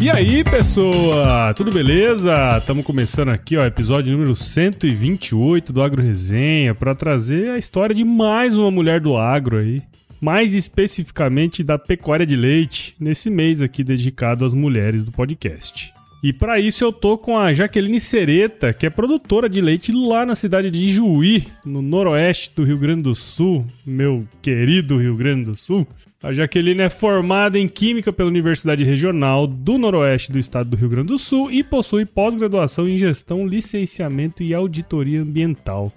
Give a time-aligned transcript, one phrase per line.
[0.00, 1.52] E aí, pessoa?
[1.52, 2.56] Tudo beleza?
[2.56, 8.02] Estamos começando aqui, ó, episódio número 128 do Agro Resenha para trazer a história de
[8.02, 9.82] mais uma mulher do agro aí.
[10.18, 15.92] Mais especificamente da pecuária de leite, nesse mês aqui dedicado às mulheres do podcast.
[16.22, 20.26] E para isso eu tô com a Jaqueline Sereta, que é produtora de leite lá
[20.26, 25.44] na cidade de Juí, no noroeste do Rio Grande do Sul, meu querido Rio Grande
[25.44, 25.86] do Sul.
[26.22, 30.90] A Jaqueline é formada em Química pela Universidade Regional do Noroeste do Estado do Rio
[30.90, 35.90] Grande do Sul e possui pós-graduação em Gestão, Licenciamento e Auditoria Ambiental.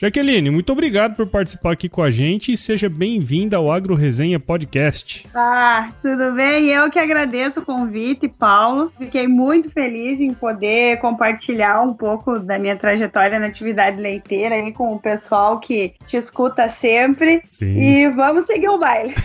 [0.00, 4.38] Jaqueline, muito obrigado por participar aqui com a gente e seja bem-vinda ao Agro Resenha
[4.38, 5.26] Podcast.
[5.34, 6.68] Ah, tudo bem?
[6.68, 8.92] Eu que agradeço o convite, Paulo.
[8.96, 14.72] Fiquei muito feliz em poder compartilhar um pouco da minha trajetória na atividade leiteira aí
[14.72, 17.42] com o pessoal que te escuta sempre.
[17.48, 17.82] Sim.
[17.82, 19.16] E vamos seguir o baile.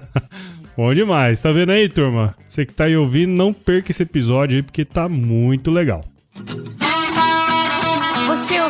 [0.76, 1.40] Bom demais.
[1.40, 2.36] Tá vendo aí, turma?
[2.46, 6.04] Você que tá aí ouvindo, não perca esse episódio aí porque tá muito legal.
[6.36, 6.79] Ouve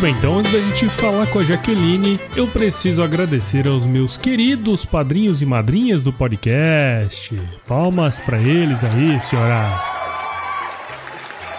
[0.00, 4.84] Bem, então antes da gente falar com a Jaqueline, eu preciso agradecer aos meus queridos
[4.84, 7.38] padrinhos e madrinhas do podcast.
[7.66, 9.99] Palmas para eles aí, senhora.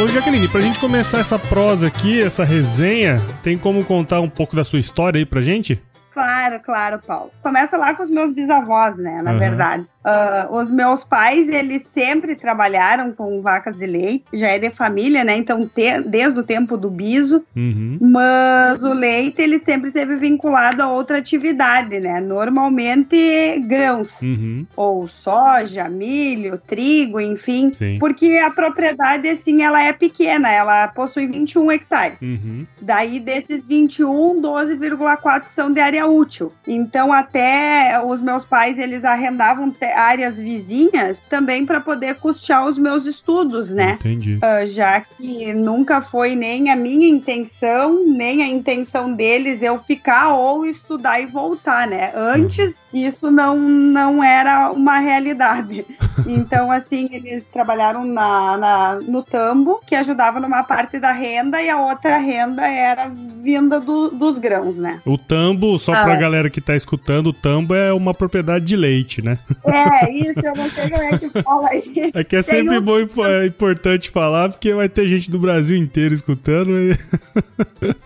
[0.07, 4.63] Jaqueline, pra gente começar essa prosa aqui, essa resenha, tem como contar um pouco da
[4.63, 5.79] sua história aí pra gente?
[6.12, 7.31] Claro, claro, Paulo.
[7.41, 9.22] Começa lá com os meus bisavós, né?
[9.22, 9.40] Na uhum.
[9.40, 9.88] verdade.
[10.08, 15.22] Uh, os meus pais, eles sempre trabalharam com vacas de leite, já é de família,
[15.22, 15.36] né?
[15.36, 17.97] Então, te, desde o tempo do biso, uhum.
[18.00, 22.22] mas o leite, ele sempre esteve vinculado a outra atividade, né?
[22.22, 24.66] Normalmente grãos, uhum.
[24.78, 27.97] ou soja, milho, trigo, enfim, Sim.
[28.00, 32.22] porque a propriedade, assim, ela é pequena, ela possui 21 hectares.
[32.22, 32.66] Uhum.
[32.81, 36.37] Daí, desses 21, 12,4 são de área útil.
[36.68, 43.06] Então, até os meus pais, eles arrendavam áreas vizinhas também para poder custear os meus
[43.06, 43.98] estudos, né?
[44.00, 44.36] Entendi.
[44.36, 50.34] Uh, já que nunca foi nem a minha intenção, nem a intenção deles eu ficar
[50.34, 52.12] ou estudar e voltar, né?
[52.16, 52.75] Antes
[53.06, 55.85] isso não, não era uma realidade.
[56.25, 61.69] Então, assim, eles trabalharam na, na, no tambo, que ajudava numa parte da renda, e
[61.69, 65.00] a outra renda era vinda do, dos grãos, né?
[65.06, 66.03] O tambo, só ah.
[66.03, 69.38] pra galera que tá escutando, o tambo é uma propriedade de leite, né?
[69.66, 72.12] É, isso, eu não sei como é que fala aí.
[72.13, 72.81] É que é Tem sempre um...
[72.81, 76.72] bom é importante falar, porque vai ter gente do Brasil inteiro escutando.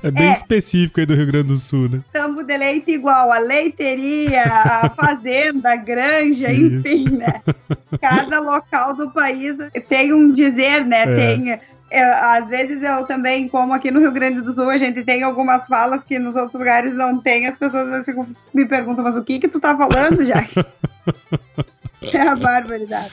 [0.03, 0.31] É bem é.
[0.31, 2.01] específico aí do Rio Grande do Sul, né?
[2.11, 6.79] Tambo de leite igual a leiteria, a fazenda, a granja, Isso.
[6.79, 7.41] enfim, né?
[7.99, 9.55] Cada local do país
[9.87, 11.03] tem um dizer, né?
[11.03, 11.15] É.
[11.15, 11.59] Tem
[11.91, 15.23] eu, às vezes eu também, como aqui no Rio Grande do Sul, a gente tem
[15.23, 19.23] algumas falas que nos outros lugares não tem, as pessoas ficam, me perguntam, mas o
[19.23, 20.53] que que tu tá falando, Jack?
[22.11, 23.11] É a barbaridade.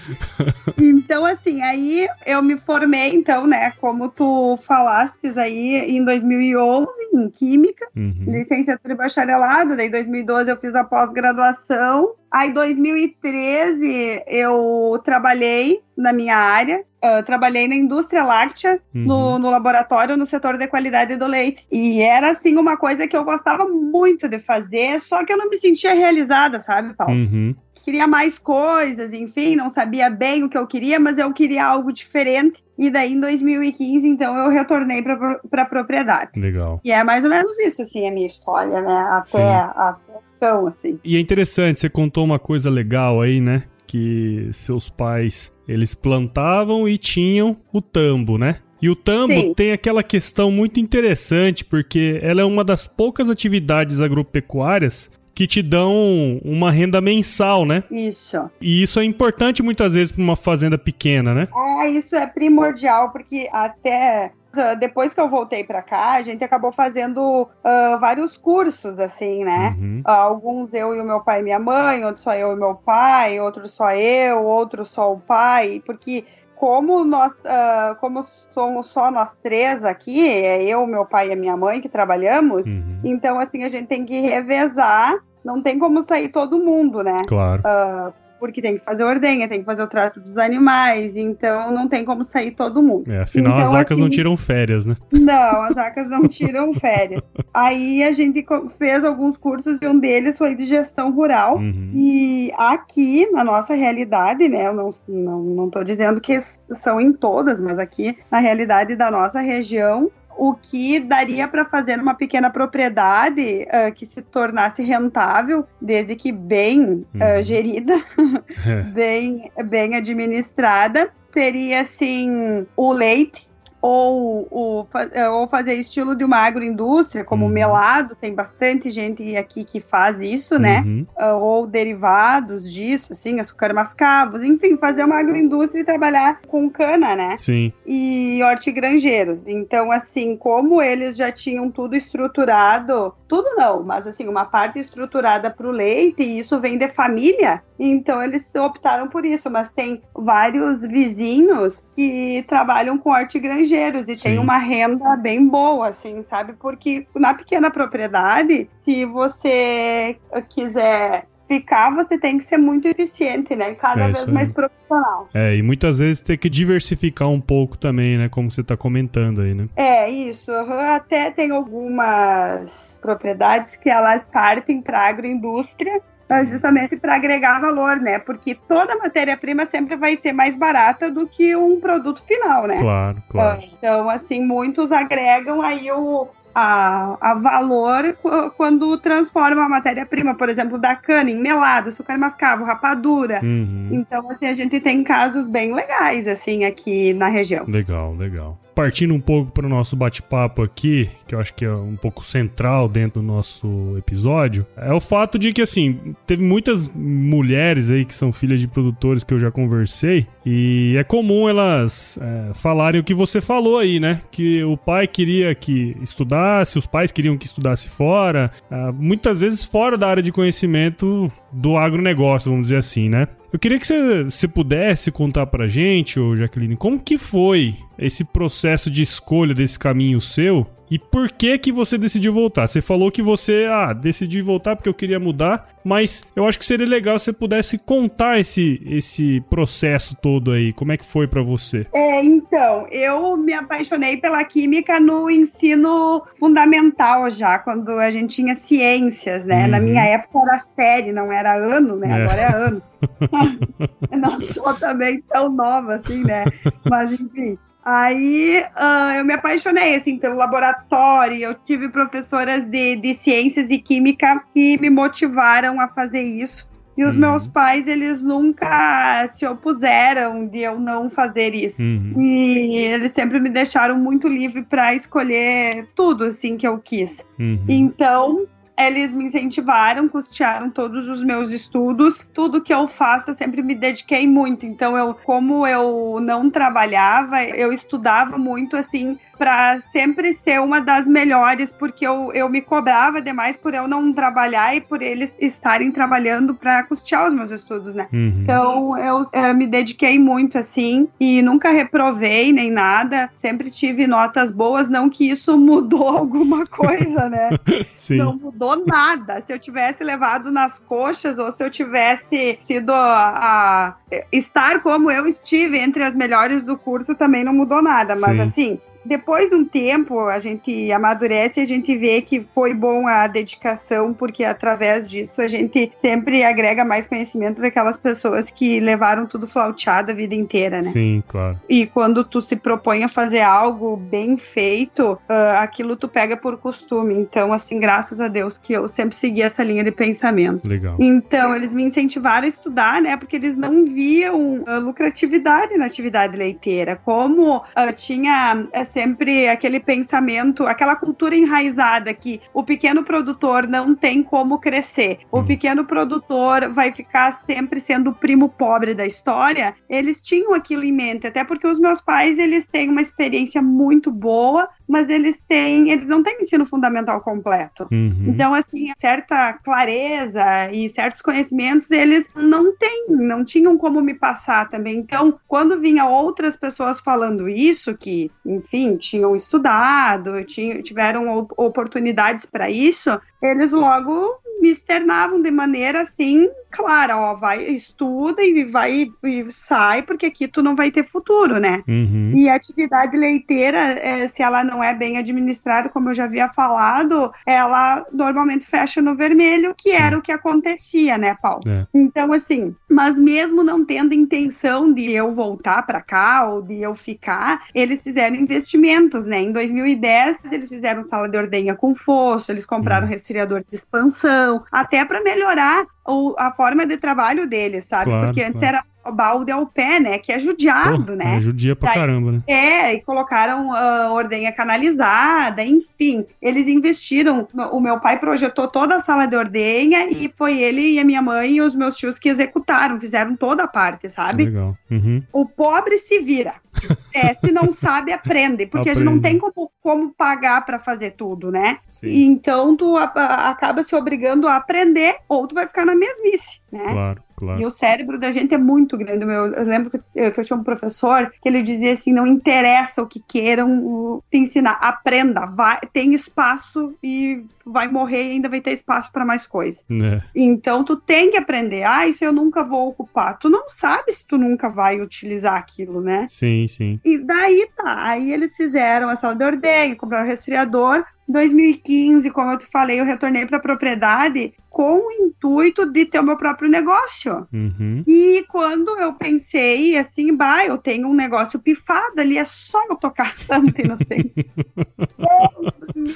[0.79, 7.29] Então, assim, aí eu me formei, então, né, como tu falastes aí, em 2011, em
[7.29, 8.25] Química, uhum.
[8.26, 15.81] licenciatura e bacharelado, daí em 2012 eu fiz a pós-graduação, aí em 2013 eu trabalhei
[15.96, 19.05] na minha área, eu trabalhei na indústria láctea, uhum.
[19.05, 21.64] no, no, laboratório, no setor de qualidade do leite.
[21.70, 25.49] E era, assim, uma coisa que eu gostava muito de fazer, só que eu não
[25.49, 27.14] me sentia realizada, sabe, Paulo?
[27.14, 31.64] Uhum queria mais coisas, enfim, não sabia bem o que eu queria, mas eu queria
[31.64, 32.62] algo diferente.
[32.78, 36.30] E daí, em 2015, então, eu retornei para a propriedade.
[36.36, 36.80] Legal.
[36.84, 39.08] E é mais ou menos isso, assim, a minha história, né?
[39.10, 41.00] Até, até então, assim.
[41.04, 43.64] E é interessante, você contou uma coisa legal aí, né?
[43.88, 48.58] que seus pais eles plantavam e tinham o tambo, né?
[48.80, 49.54] E o tambo Sim.
[49.54, 55.62] tem aquela questão muito interessante, porque ela é uma das poucas atividades agropecuárias que te
[55.62, 57.85] dão uma renda mensal, né?
[57.88, 58.50] Isso.
[58.61, 61.46] E isso é importante muitas vezes para uma fazenda pequena, né?
[61.55, 66.43] Ah, isso é primordial, porque até ah, depois que eu voltei para cá, a gente
[66.43, 69.76] acabou fazendo uh, vários cursos, assim, né?
[69.79, 70.02] Uhum.
[70.05, 72.75] Uh, alguns eu e o meu pai e minha mãe, outros só eu e meu
[72.75, 76.25] pai, outros só eu, outros só o pai, porque
[76.56, 81.37] como nós, uh, como somos só nós três aqui, é eu, meu pai e a
[81.37, 83.00] minha mãe que trabalhamos, uhum.
[83.05, 85.17] então assim a gente tem que revezar.
[85.49, 87.23] Não tem como sair todo mundo, né?
[87.27, 87.62] Claro.
[87.62, 91.89] Uh, porque tem que fazer ordenha, tem que fazer o trato dos animais, então não
[91.89, 93.11] tem como sair todo mundo.
[93.11, 94.95] É, afinal então, as vacas assim, não tiram férias, né?
[95.11, 97.23] Não, as vacas não tiram férias.
[97.53, 98.45] Aí a gente
[98.79, 101.56] fez alguns cursos e um deles foi de gestão rural.
[101.56, 101.91] Uhum.
[101.95, 106.39] E aqui, na nossa realidade, né, eu não, não, não tô dizendo que
[106.77, 111.99] são em todas, mas aqui na realidade da nossa região, o que daria para fazer
[111.99, 118.00] uma pequena propriedade uh, que se tornasse rentável, desde que bem uh, gerida,
[118.94, 121.11] bem, bem administrada.
[121.32, 123.48] Teria, assim, o leite,
[123.80, 127.50] ou, ou, é, ou, fazer estilo de uma agroindústria, como uhum.
[127.50, 130.80] melado, tem bastante gente aqui que faz isso, né?
[130.80, 131.06] Uhum.
[131.16, 137.14] Uh, ou derivados disso, assim, açúcar mascavo, enfim, fazer uma agroindústria e trabalhar com cana,
[137.14, 137.36] né?
[137.36, 137.72] Sim.
[137.86, 139.46] E hortigranjeiros.
[139.46, 145.50] Então, assim, como eles já tinham tudo estruturado, tudo não, mas assim, uma parte estruturada
[145.50, 150.02] para o leite, e isso vem de família, então eles optaram por isso, mas tem
[150.14, 153.69] vários vizinhos que trabalham com hortigranjeiros
[154.08, 154.30] e Sim.
[154.30, 156.54] tem uma renda bem boa, assim, sabe?
[156.54, 160.16] Porque na pequena propriedade, se você
[160.48, 163.75] quiser ficar, você tem que ser muito eficiente, né?
[163.75, 165.28] Cada é, vez mais profissional.
[165.32, 168.28] É, e muitas vezes tem que diversificar um pouco também, né?
[168.28, 169.69] Como você está comentando aí, né?
[169.75, 170.52] É, isso.
[170.52, 176.02] Até tem algumas propriedades que elas partem para agroindústria
[176.44, 178.19] justamente para agregar valor, né?
[178.19, 182.78] Porque toda matéria-prima sempre vai ser mais barata do que um produto final, né?
[182.78, 183.62] Claro, claro.
[183.72, 188.16] Então, assim, muitos agregam aí o, a, a valor
[188.56, 193.40] quando transforma a matéria-prima, por exemplo, da cana em melado, açúcar mascavo, rapadura.
[193.42, 193.88] Uhum.
[193.92, 197.64] Então, assim, a gente tem casos bem legais, assim, aqui na região.
[197.66, 201.72] Legal, legal partindo um pouco para o nosso bate-papo aqui, que eu acho que é
[201.72, 206.88] um pouco central dentro do nosso episódio, é o fato de que, assim, teve muitas
[206.94, 212.20] mulheres aí que são filhas de produtores que eu já conversei, e é comum elas
[212.22, 214.20] é, falarem o que você falou aí, né?
[214.30, 219.64] Que o pai queria que estudasse, os pais queriam que estudasse fora, é, muitas vezes
[219.64, 223.26] fora da área de conhecimento do agronegócio, vamos dizer assim, né?
[223.53, 228.25] Eu queria que você, você pudesse contar pra gente, ô Jaqueline, como que foi esse
[228.25, 232.67] processo de escolha desse caminho seu e por que que você decidiu voltar?
[232.67, 236.64] Você falou que você, ah, decidi voltar porque eu queria mudar, mas eu acho que
[236.64, 240.73] seria legal se você pudesse contar esse, esse processo todo aí.
[240.73, 241.87] Como é que foi para você?
[241.94, 248.56] É, então, eu me apaixonei pela química no ensino fundamental já, quando a gente tinha
[248.56, 249.64] ciências, né?
[249.64, 249.70] Uhum.
[249.70, 252.08] Na minha época era série, não era ano, né?
[252.08, 252.23] É.
[252.23, 252.82] Agora é ano.
[254.17, 256.45] não sou também tão nova assim, né?
[256.88, 257.59] Mas enfim.
[257.90, 261.38] Aí uh, eu me apaixonei assim pelo laboratório.
[261.38, 266.68] Eu tive professoras de, de ciências e química que me motivaram a fazer isso.
[266.99, 267.21] E os uhum.
[267.21, 271.80] meus pais, eles nunca se opuseram de eu não fazer isso.
[271.80, 272.21] Uhum.
[272.21, 277.25] E eles sempre me deixaram muito livre para escolher tudo assim que eu quis.
[277.38, 277.64] Uhum.
[277.66, 278.47] Então,
[278.78, 282.26] eles me incentivaram, custearam todos os meus estudos.
[282.32, 284.64] Tudo que eu faço, eu sempre me dediquei muito.
[284.64, 291.06] Então, eu, como eu não trabalhava, eu estudava muito assim para sempre ser uma das
[291.06, 295.92] melhores, porque eu, eu me cobrava demais por eu não trabalhar e por eles estarem
[295.92, 298.08] trabalhando para custear os meus estudos, né?
[298.12, 298.40] Uhum.
[298.42, 304.50] Então eu, eu, me dediquei muito assim e nunca reprovei nem nada, sempre tive notas
[304.50, 307.50] boas, não que isso mudou alguma coisa, né?
[307.94, 308.16] Sim.
[308.16, 309.40] Não mudou nada.
[309.40, 313.96] Se eu tivesse levado nas coxas ou se eu tivesse sido a, a
[314.32, 318.40] estar como eu estive entre as melhores do curso também não mudou nada, mas Sim.
[318.40, 323.07] assim, depois de um tempo, a gente amadurece e a gente vê que foi bom
[323.07, 329.26] a dedicação, porque através disso a gente sempre agrega mais conhecimento daquelas pessoas que levaram
[329.26, 330.90] tudo flauteado a vida inteira, né?
[330.90, 331.59] Sim, claro.
[331.69, 336.59] E quando tu se propõe a fazer algo bem feito, uh, aquilo tu pega por
[336.59, 337.14] costume.
[337.14, 340.69] Então, assim, graças a Deus que eu sempre segui essa linha de pensamento.
[340.69, 340.97] Legal.
[340.99, 343.17] Então, eles me incentivaram a estudar, né?
[343.17, 346.97] Porque eles não viam uh, lucratividade na atividade leiteira.
[346.97, 347.62] Como uh,
[347.97, 354.59] tinha uh, sempre aquele pensamento, aquela cultura enraizada que o pequeno produtor não tem como
[354.59, 355.47] crescer, o hum.
[355.47, 360.90] pequeno produtor vai ficar sempre sendo o primo pobre da história, eles tinham aquilo em
[360.90, 365.90] mente, até porque os meus pais, eles têm uma experiência muito boa, mas eles têm,
[365.90, 367.87] eles não têm ensino fundamental completo.
[367.93, 368.25] Uhum.
[368.28, 374.69] Então, assim, certa clareza e certos conhecimentos eles não têm, não tinham como me passar
[374.71, 374.97] também.
[374.97, 382.70] Então, quando vinha outras pessoas falando isso, que, enfim, tinham estudado, tinham, tiveram oportunidades para
[382.70, 389.52] isso, eles logo me externavam de maneira assim, clara, ó, vai, estuda e vai e
[389.52, 391.83] sai, porque aqui tu não vai ter futuro, né?
[391.88, 392.33] Uhum.
[392.35, 396.49] E a atividade leiteira, é, se ela não é bem administrada, como eu já havia
[396.49, 399.97] falado, ela normalmente fecha no vermelho, que Sim.
[399.97, 401.62] era o que acontecia, né, Paulo?
[401.66, 401.87] É.
[401.95, 406.95] Então, assim, mas mesmo não tendo intenção de eu voltar para cá ou de eu
[406.95, 409.40] ficar, eles fizeram investimentos, né?
[409.40, 413.12] Em 2010, eles fizeram sala de ordenha com fosso, eles compraram uhum.
[413.28, 418.04] Resfriador de expansão, até para melhorar o, a forma de trabalho deles, sabe?
[418.06, 418.76] Claro, Porque antes claro.
[418.76, 420.18] era balde ao pé, né?
[420.18, 421.37] Que é judiado, Pô, né?
[421.37, 422.42] É judia pra Daí, caramba, né?
[422.47, 426.26] É, e colocaram uh, ordenha canalizada, enfim.
[426.42, 427.49] Eles investiram.
[427.73, 431.23] O meu pai projetou toda a sala de ordenha e foi ele e a minha
[431.23, 434.44] mãe e os meus tios que executaram, fizeram toda a parte, sabe?
[434.44, 434.76] Legal.
[434.90, 435.23] Uhum.
[435.32, 436.54] O pobre se vira.
[437.18, 438.90] É, se não sabe, aprende, porque aprende.
[438.90, 441.78] a gente não tem como, como pagar para fazer tudo, né?
[441.88, 442.26] Sim.
[442.26, 446.60] Então tu a, a, acaba se obrigando a aprender ou tu vai ficar na mesmice,
[446.70, 446.92] né?
[446.92, 447.28] Claro.
[447.38, 447.60] Claro.
[447.60, 449.25] E o cérebro da gente é muito grande.
[449.25, 452.26] Eu, eu lembro que eu, que eu, tinha um professor que ele dizia assim: não
[452.26, 458.48] interessa o que queiram te ensinar, aprenda, vai, tem espaço e vai morrer e ainda
[458.48, 459.84] vai ter espaço para mais coisas.
[459.88, 460.20] É.
[460.34, 461.84] Então tu tem que aprender.
[461.84, 463.38] Ah, isso eu nunca vou ocupar.
[463.38, 466.26] Tu não sabe se tu nunca vai utilizar aquilo, né?
[466.28, 467.00] Sim, sim.
[467.09, 468.09] E daí tá.
[468.09, 471.05] Aí eles fizeram a sala de ordenha, compraram um resfriador.
[471.29, 476.21] 2015, como eu te falei, eu retornei para a propriedade com o intuito de ter
[476.21, 477.47] o meu próprio negócio.
[477.53, 478.03] Uhum.
[478.07, 482.97] E quando eu pensei assim, bah, eu tenho um negócio pifado ali, é só eu
[482.97, 484.50] tocar Santa Inocente.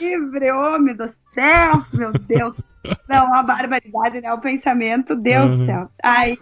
[0.02, 2.60] Livre, homem do céu, meu Deus.
[3.08, 4.32] Não, uma barbaridade, né?
[4.32, 5.56] O pensamento, Deus uhum.
[5.58, 5.88] do céu.
[6.02, 6.36] Aí,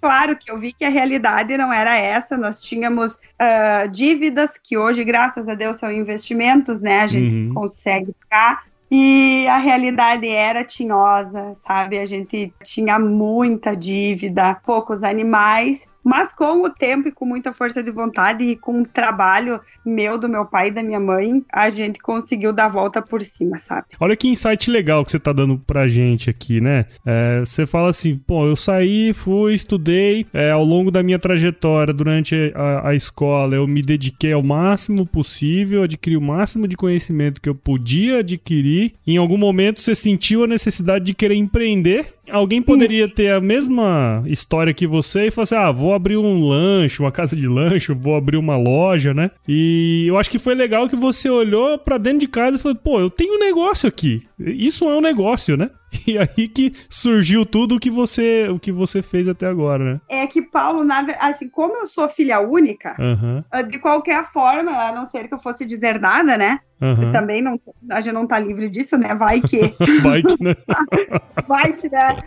[0.00, 4.78] claro que eu vi que a realidade não era essa, nós tínhamos uh, dívidas que
[4.78, 7.00] hoje, graças a Deus, são investimentos, né?
[7.00, 7.54] A gente uhum.
[7.54, 11.98] consegue ficar e a realidade era tinhosa, sabe?
[11.98, 17.82] A gente tinha muita dívida, poucos animais, mas com o tempo e com muita força
[17.82, 21.70] de vontade e com o trabalho meu, do meu pai e da minha mãe, a
[21.70, 23.86] gente conseguiu dar a volta por cima, sabe?
[23.98, 26.86] Olha que insight legal que você tá dando pra gente aqui, né?
[27.06, 31.94] É, você fala assim, pô, eu saí, fui, estudei, é, ao longo da minha trajetória
[31.94, 37.40] durante a, a escola, eu me dediquei ao máximo possível, adquiri o máximo de conhecimento
[37.40, 38.92] que eu podia adquirir.
[39.06, 44.22] Em algum momento você sentiu a necessidade de querer empreender Alguém poderia ter a mesma
[44.26, 47.92] história que você e falar assim: ah, vou abrir um lanche, uma casa de lanche,
[47.92, 49.30] vou abrir uma loja, né?
[49.46, 52.76] E eu acho que foi legal que você olhou para dentro de casa e falou:
[52.76, 54.22] pô, eu tenho um negócio aqui.
[54.38, 55.70] Isso é um negócio, né?
[56.06, 60.00] E aí que surgiu tudo o que você, o que você fez até agora, né?
[60.08, 63.42] É que, Paulo, na, assim, como eu sou filha única, uhum.
[63.68, 66.60] de qualquer forma, a não ser que eu fosse deserdada, né?
[66.80, 67.12] Uhum.
[67.12, 67.58] Também não,
[67.90, 69.14] a gente não tá livre disso, né?
[69.14, 69.74] Vai que.
[70.02, 70.54] Vai que, né?
[71.48, 72.22] Vai que, né?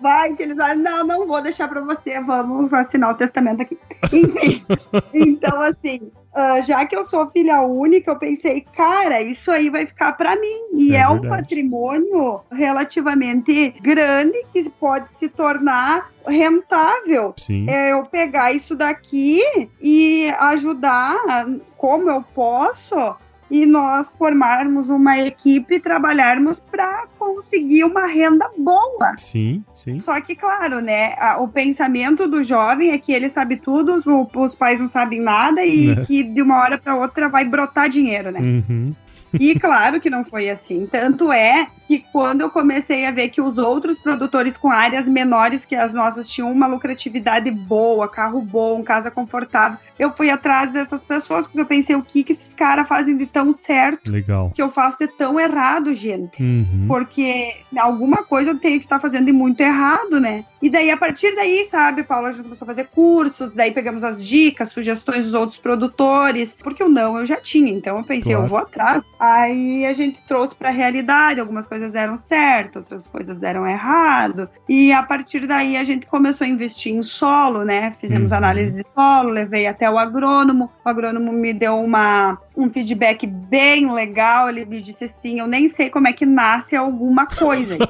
[0.00, 3.78] Vai que eles falam, não, não vou deixar pra você, vamos assinar o testamento aqui.
[4.12, 4.64] Enfim,
[5.14, 9.86] então assim, uh, já que eu sou filha única, eu pensei, cara, isso aí vai
[9.86, 10.68] ficar para mim.
[10.74, 17.34] E é, é um patrimônio relativamente grande que pode se tornar rentável.
[17.36, 17.68] Sim.
[17.68, 19.40] É eu pegar isso daqui
[19.80, 21.16] e ajudar
[21.76, 23.16] como eu posso
[23.52, 29.14] e nós formarmos uma equipe e trabalharmos para conseguir uma renda boa.
[29.18, 30.00] Sim, sim.
[30.00, 34.06] Só que, claro, né, a, o pensamento do jovem é que ele sabe tudo, os,
[34.06, 35.96] os pais não sabem nada e é.
[35.96, 38.40] que de uma hora para outra vai brotar dinheiro, né?
[38.40, 38.94] Uhum.
[39.38, 40.86] E claro que não foi assim.
[40.90, 45.64] Tanto é que quando eu comecei a ver que os outros produtores com áreas menores
[45.64, 51.02] que as nossas tinham uma lucratividade boa, carro bom, casa confortável, eu fui atrás dessas
[51.04, 54.52] pessoas porque eu pensei o que que esses caras fazem de tão certo, Legal.
[54.54, 56.42] que eu faço de tão errado, gente.
[56.42, 56.86] Uhum.
[56.88, 60.44] Porque alguma coisa eu tenho que estar fazendo de muito errado, né?
[60.62, 64.04] E daí, a partir daí, sabe, Paula, a gente começou a fazer cursos, daí pegamos
[64.04, 68.32] as dicas, sugestões dos outros produtores, porque o não eu já tinha, então eu pensei,
[68.32, 68.46] Claro.
[68.46, 69.02] eu vou atrás.
[69.24, 74.48] Aí a gente trouxe pra realidade, algumas coisas deram certo, outras coisas deram errado.
[74.68, 77.92] E a partir daí a gente começou a investir em solo, né?
[78.00, 78.38] Fizemos Uhum.
[78.38, 80.68] análise de solo, levei até o agrônomo.
[80.84, 84.48] O agrônomo me deu uma, um feedback bem legal.
[84.48, 87.78] Ele me disse assim: eu nem sei como é que nasce alguma coisa.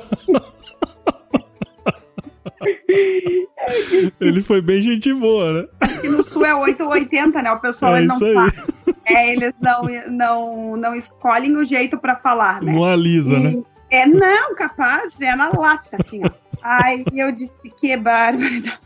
[4.21, 5.69] Ele foi bem gente boa, né?
[5.81, 7.53] Aqui no sul é 8 ou 80, né?
[7.53, 8.35] O pessoal É ele não isso aí.
[8.35, 8.53] fala.
[9.05, 12.73] É, eles não, não, não escolhem o jeito pra falar, né?
[12.73, 13.63] Não alisa, E- né?
[13.91, 16.31] É, não, capaz, é na lata, assim, ó.
[16.63, 18.79] Aí eu disse, que barbaridade.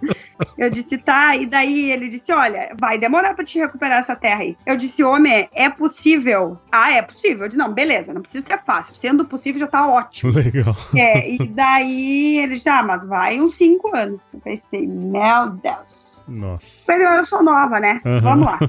[0.57, 4.41] Eu disse, tá, e daí ele disse, olha, vai demorar pra te recuperar essa terra
[4.41, 4.57] aí.
[4.65, 6.59] Eu disse, homem, é possível?
[6.73, 7.43] Ah, é possível.
[7.45, 8.97] Eu disse, não, beleza, não precisa ser fácil.
[8.97, 10.33] Sendo possível, já tá ótimo.
[10.33, 10.75] Legal.
[10.97, 14.23] É, e daí ele disse, ah, mas vai uns cinco anos.
[14.33, 16.16] Eu pensei, meu Deus.
[16.29, 16.93] Nossa.
[16.93, 18.01] Mas eu sou nova, né?
[18.05, 18.21] Aham.
[18.21, 18.59] Vamos lá.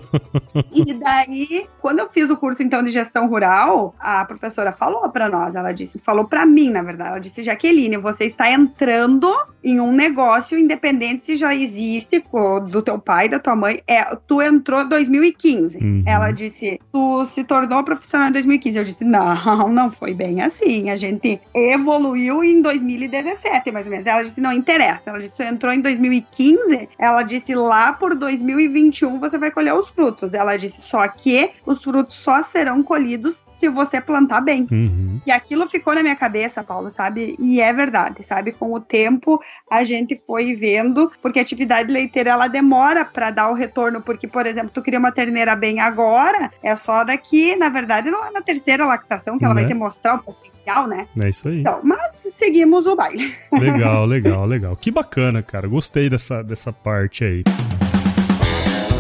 [0.74, 5.30] E daí, quando eu fiz o curso então de gestão rural, a professora falou pra
[5.30, 9.32] nós, ela disse, falou pra mim, na verdade, ela disse, Jaqueline, você está entrando
[9.64, 12.24] em um negócio independente se já existe
[12.70, 15.78] do teu pai, da tua mãe, é, tu entrou em 2015.
[15.78, 16.04] Uhum.
[16.06, 18.78] Ela disse, tu se tornou profissional em 2015.
[18.78, 20.90] Eu disse, não, não foi bem assim.
[20.90, 24.08] A gente evoluiu em 2017, mais ou menos.
[24.08, 25.04] Ela disse, não interessa.
[25.08, 26.90] Ela disse, tu entrou em 2015.
[26.98, 30.34] Ela disse, lá por 2021 você vai colher os frutos.
[30.34, 34.68] Ela disse, só que os frutos só serão colhidos se você plantar bem.
[34.72, 35.22] Uhum.
[35.26, 37.36] E aquilo ficou na minha cabeça, Paulo, sabe?
[37.40, 38.52] E é verdade, sabe?
[38.52, 39.40] Com o tempo
[39.70, 44.28] a gente foi vendo, porque a atividade leiteira ela demora para dar o retorno, porque,
[44.28, 48.42] por exemplo, tu cria uma terneira bem agora, é só daqui, na verdade, lá na
[48.42, 49.62] terceira lactação que ela Né?
[49.62, 50.20] vai te mostrar o
[50.68, 51.08] potencial, né?
[51.24, 51.62] É isso aí.
[51.62, 53.34] Então, mas seguimos o baile.
[53.52, 54.76] Legal, legal, legal.
[54.76, 55.68] Que bacana, cara.
[55.68, 57.44] Gostei dessa, dessa parte aí.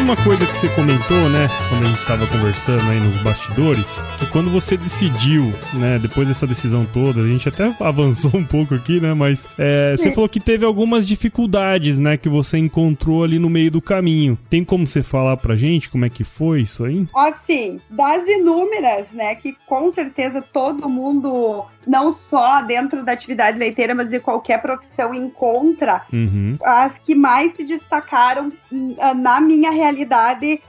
[0.00, 4.26] Uma coisa que você comentou, né, quando a gente tava conversando aí nos bastidores, que
[4.26, 8.98] quando você decidiu, né, depois dessa decisão toda, a gente até avançou um pouco aqui,
[9.00, 10.14] né, mas é, você Sim.
[10.14, 14.38] falou que teve algumas dificuldades, né, que você encontrou ali no meio do caminho.
[14.48, 17.06] Tem como você falar pra gente como é que foi isso aí?
[17.14, 23.94] Assim, das inúmeras, né, que com certeza todo mundo, não só dentro da atividade leiteira,
[23.94, 26.56] mas de qualquer profissão encontra, Uhum.
[26.64, 29.89] as que mais se destacaram hum, ah, na minha realidade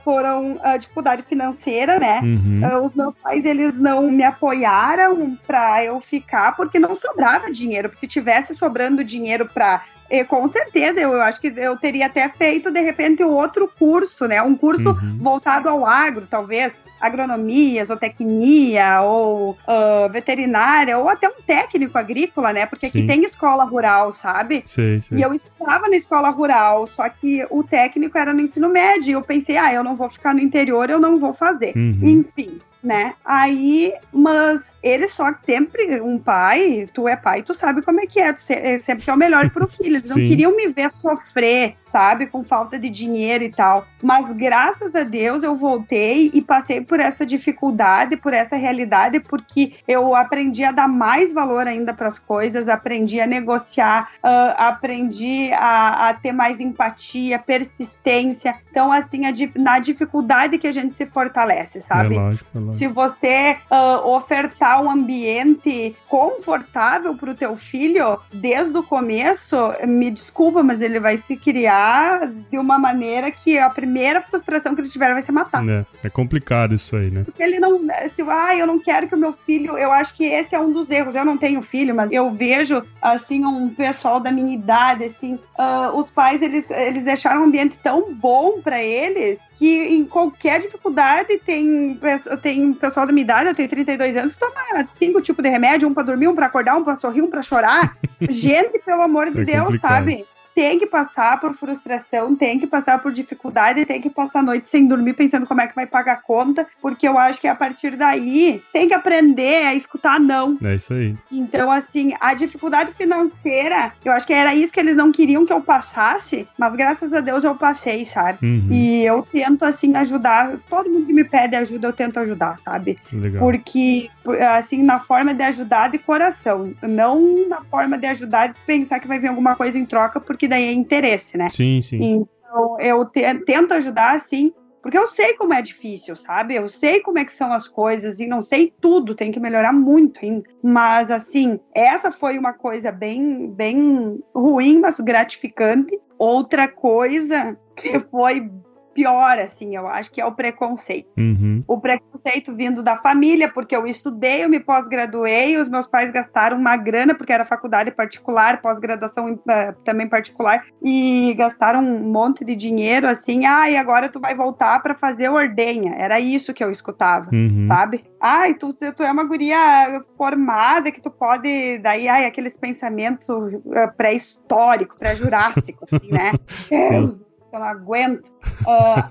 [0.04, 2.20] foram a dificuldade financeira, né?
[2.22, 2.60] Uhum.
[2.64, 7.88] Ah, Os meus pais, eles não me apoiaram pra eu ficar, porque não sobrava dinheiro.
[7.88, 9.82] Porque se tivesse sobrando dinheiro pra.
[10.28, 14.42] Com certeza, eu, eu acho que eu teria até feito, de repente, outro curso, né?
[14.42, 15.18] Um curso Uhum.
[15.18, 22.66] voltado ao agro, talvez agronomia, zootecnia ou ah, veterinária, ou até um técnico agrícola, né?
[22.66, 22.98] Porque Sim.
[22.98, 24.62] aqui tem escola rural, sabe?
[24.66, 25.18] Sei, sei.
[25.18, 29.10] E eu estudava na escola rural, só que o técnico era no ensino médio.
[29.10, 31.72] E eu pensei, ah, eu não vou ficar no interior, eu não vou fazer.
[31.76, 31.98] Uhum.
[32.02, 33.14] Enfim, né?
[33.24, 38.18] Aí, mas ele só sempre, um pai, tu é pai, tu sabe como é que
[38.18, 39.96] é, tu é sempre quer o melhor pro filho.
[39.96, 42.26] Eles não queriam me ver sofrer, sabe?
[42.26, 43.86] Com falta de dinheiro e tal.
[44.02, 49.74] Mas graças a Deus eu voltei e passei por essa dificuldade, por essa realidade, porque
[49.86, 55.52] eu aprendi a dar mais valor ainda para as coisas, aprendi a negociar, ah, aprendi
[55.52, 58.56] a, a ter mais empatia, persistência.
[58.70, 62.16] Então, assim, a na dificuldade que a gente se fortalece, sabe?
[62.16, 62.71] É lógico, é lógico.
[62.72, 69.56] Se você uh, ofertar um ambiente confortável para o teu filho desde o começo,
[69.86, 74.80] me desculpa, mas ele vai se criar de uma maneira que a primeira frustração que
[74.80, 75.66] ele tiver vai ser matar.
[75.68, 77.22] É, é complicado isso aí, né?
[77.24, 77.80] Porque ele não,
[78.12, 80.72] se ah, eu não quero que o meu filho, eu acho que esse é um
[80.72, 81.14] dos erros.
[81.14, 85.96] Eu não tenho filho, mas eu vejo assim um pessoal da minha idade, assim, uh,
[85.96, 91.38] os pais eles, eles deixaram um ambiente tão bom para eles que em qualquer dificuldade
[91.38, 91.96] tem,
[92.42, 95.94] tem pessoal da minha idade, eu tenho 32 anos, toma cinco tipos de remédio, um
[95.94, 97.96] para dormir, um para acordar, um para sorrir, um para chorar.
[98.28, 99.92] Gente, pelo amor de é Deus, complicado.
[99.92, 100.26] sabe?
[100.54, 104.68] Tem que passar por frustração, tem que passar por dificuldade, tem que passar a noite
[104.68, 107.54] sem dormir pensando como é que vai pagar a conta, porque eu acho que a
[107.54, 110.58] partir daí tem que aprender a escutar não.
[110.62, 111.16] É isso aí.
[111.30, 115.52] Então, assim, a dificuldade financeira, eu acho que era isso que eles não queriam que
[115.52, 118.38] eu passasse, mas graças a Deus eu passei, sabe?
[118.42, 118.68] Uhum.
[118.70, 122.98] E eu tento, assim, ajudar, todo mundo que me pede ajuda, eu tento ajudar, sabe?
[123.12, 123.40] Legal.
[123.40, 124.10] Porque,
[124.56, 129.08] assim, na forma de ajudar de coração, não na forma de ajudar de pensar que
[129.08, 131.48] vai vir alguma coisa em troca, porque que daí é interesse, né?
[131.48, 132.02] Sim, sim.
[132.02, 134.52] Então eu te, tento ajudar assim,
[134.82, 136.56] porque eu sei como é difícil, sabe?
[136.56, 139.72] Eu sei como é que são as coisas e não sei tudo, tem que melhorar
[139.72, 140.42] muito ainda.
[140.60, 145.96] Mas assim, essa foi uma coisa bem, bem ruim, mas gratificante.
[146.18, 148.50] Outra coisa que foi
[148.94, 151.08] pior, assim, eu acho que é o preconceito.
[151.18, 151.62] Uhum.
[151.66, 156.56] O preconceito vindo da família, porque eu estudei, eu me pós-graduei, os meus pais gastaram
[156.56, 162.54] uma grana, porque era faculdade particular, pós-graduação uh, também particular, e gastaram um monte de
[162.54, 165.94] dinheiro, assim, ah, e agora tu vai voltar para fazer ordenha.
[165.96, 167.66] Era isso que eu escutava, uhum.
[167.66, 168.04] sabe?
[168.20, 173.96] Ai, tu, tu é uma guria formada que tu pode, daí, ai, aqueles pensamentos uh,
[173.96, 176.32] pré-histórico, pré-jurássico, assim, né?
[176.68, 177.20] Sim.
[177.52, 178.28] Eu não aguento.
[178.66, 179.10] Uh, uh,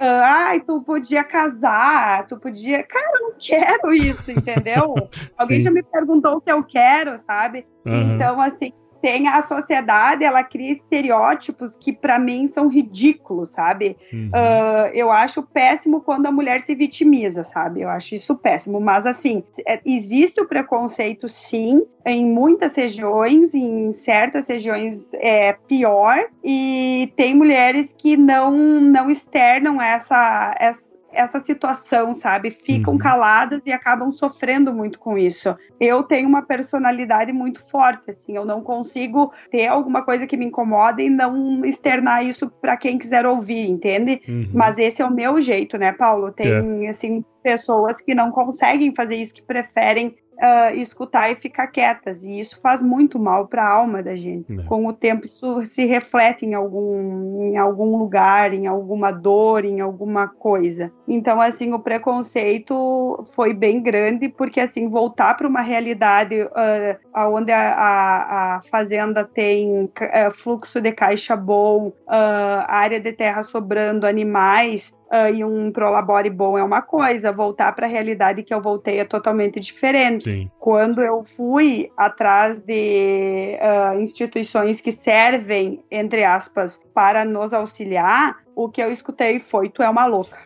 [0.00, 2.82] ai, tu podia casar, tu podia.
[2.82, 4.94] Cara, eu não quero isso, entendeu?
[5.38, 7.66] Alguém já me perguntou o que eu quero, sabe?
[7.84, 8.14] Uhum.
[8.14, 8.72] Então, assim,
[9.06, 13.96] tem a sociedade, ela cria estereótipos que para mim são ridículos, sabe?
[14.12, 14.30] Uhum.
[14.30, 17.82] Uh, eu acho péssimo quando a mulher se vitimiza, sabe?
[17.82, 18.80] Eu acho isso péssimo.
[18.80, 26.26] Mas assim, é, existe o preconceito, sim, em muitas regiões, em certas regiões é pior,
[26.42, 30.85] e tem mulheres que não não externam essa, essa
[31.16, 32.50] essa situação, sabe?
[32.50, 32.98] Ficam uhum.
[32.98, 35.56] caladas e acabam sofrendo muito com isso.
[35.80, 40.46] Eu tenho uma personalidade muito forte, assim, eu não consigo ter alguma coisa que me
[40.46, 44.20] incomoda e não externar isso para quem quiser ouvir, entende?
[44.28, 44.50] Uhum.
[44.52, 46.30] Mas esse é o meu jeito, né, Paulo?
[46.30, 46.90] Tem, é.
[46.90, 52.22] assim, pessoas que não conseguem fazer isso, que preferem uh, escutar e ficar quietas.
[52.22, 54.52] E isso faz muito mal para a alma da gente.
[54.58, 54.62] É.
[54.64, 59.80] Com o tempo, isso se reflete em algum, em algum lugar, em alguma dor, em
[59.80, 60.92] alguma coisa.
[61.06, 67.52] Então, assim, o preconceito foi bem grande, porque, assim, voltar para uma realidade uh, onde
[67.52, 74.06] a, a, a, fazenda tem uh, fluxo de caixa bom, uh, área de terra sobrando,
[74.06, 78.60] animais, uh, e um prolabore bom é uma coisa, voltar para a realidade que eu
[78.60, 80.24] voltei é totalmente diferente.
[80.24, 80.50] Sim.
[80.58, 88.68] Quando eu fui atrás de uh, instituições que servem, entre aspas, para nos auxiliar, o
[88.68, 90.36] que eu escutei foi: tu é uma louca.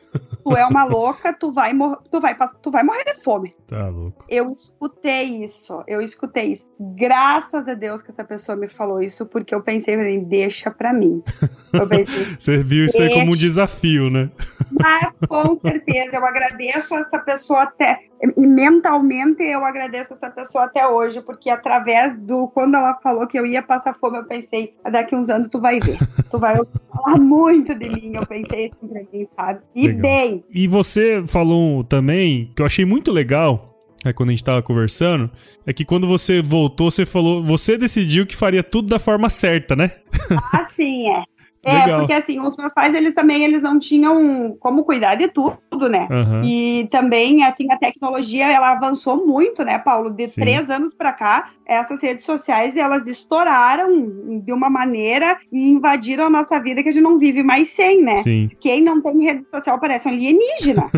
[0.50, 1.72] Tu é uma louca, tu vai,
[2.10, 3.52] tu vai, tu vai morrer de fome.
[3.66, 4.24] Tá louco.
[4.28, 6.68] Eu escutei isso, eu escutei isso.
[6.78, 11.22] Graças a Deus que essa pessoa me falou isso, porque eu pensei, deixa pra mim.
[11.88, 14.30] Pensei, Você viu isso aí como um desafio, né?
[14.70, 18.09] Mas com certeza, eu agradeço essa pessoa até.
[18.37, 22.48] E mentalmente eu agradeço essa pessoa até hoje, porque através do.
[22.48, 25.80] Quando ela falou que eu ia passar fome, eu pensei, daqui uns anos tu vai
[25.80, 25.98] ver.
[26.30, 26.56] Tu vai
[26.92, 29.61] falar muito de mim, eu pensei assim pra mim, sabe?
[29.74, 30.02] E legal.
[30.02, 30.44] bem.
[30.50, 33.70] E você falou também, que eu achei muito legal,
[34.04, 35.30] é quando a gente tava conversando,
[35.66, 39.74] é que quando você voltou, você falou, você decidiu que faria tudo da forma certa,
[39.74, 39.92] né?
[40.52, 41.22] Ah, sim, é.
[41.62, 41.98] É, Legal.
[41.98, 46.08] porque assim, os meus pais, eles também, eles não tinham como cuidar de tudo, né?
[46.10, 46.40] Uhum.
[46.42, 50.10] E também, assim, a tecnologia, ela avançou muito, né, Paulo?
[50.10, 50.40] De Sim.
[50.40, 56.30] três anos para cá, essas redes sociais, elas estouraram de uma maneira e invadiram a
[56.30, 58.18] nossa vida que a gente não vive mais sem, né?
[58.18, 58.50] Sim.
[58.58, 60.90] Quem não tem rede social parece um alienígena.